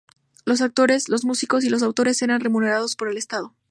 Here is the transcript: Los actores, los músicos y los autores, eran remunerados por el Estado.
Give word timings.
Los 0.45 0.61
actores, 0.61 1.09
los 1.09 1.25
músicos 1.25 1.63
y 1.63 1.69
los 1.69 1.83
autores, 1.83 2.23
eran 2.23 2.41
remunerados 2.41 2.95
por 2.95 3.07
el 3.07 3.17
Estado. 3.17 3.53